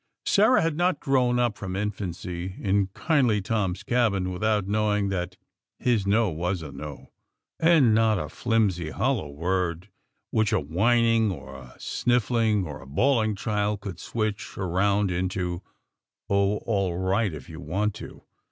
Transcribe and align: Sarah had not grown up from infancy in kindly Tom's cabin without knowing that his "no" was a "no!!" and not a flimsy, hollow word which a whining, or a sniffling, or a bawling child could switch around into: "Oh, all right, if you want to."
Sarah 0.25 0.63
had 0.63 0.77
not 0.77 0.99
grown 0.99 1.37
up 1.37 1.55
from 1.59 1.75
infancy 1.75 2.55
in 2.57 2.87
kindly 2.95 3.39
Tom's 3.39 3.83
cabin 3.83 4.31
without 4.31 4.65
knowing 4.65 5.09
that 5.09 5.37
his 5.77 6.07
"no" 6.07 6.27
was 6.31 6.63
a 6.63 6.71
"no!!" 6.71 7.11
and 7.59 7.93
not 7.93 8.17
a 8.17 8.27
flimsy, 8.27 8.89
hollow 8.89 9.29
word 9.29 9.89
which 10.31 10.51
a 10.53 10.59
whining, 10.59 11.31
or 11.31 11.53
a 11.55 11.75
sniffling, 11.77 12.65
or 12.65 12.81
a 12.81 12.87
bawling 12.87 13.35
child 13.35 13.81
could 13.81 13.99
switch 13.99 14.57
around 14.57 15.11
into: 15.11 15.61
"Oh, 16.27 16.57
all 16.65 16.97
right, 16.97 17.31
if 17.31 17.47
you 17.47 17.59
want 17.59 17.93
to." 18.01 18.23